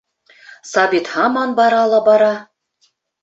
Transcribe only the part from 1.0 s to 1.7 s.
һаман